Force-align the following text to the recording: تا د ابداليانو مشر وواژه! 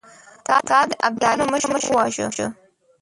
تا 0.69 0.79
د 0.89 0.91
ابداليانو 1.07 1.51
مشر 1.53 1.71
وواژه! 1.79 2.47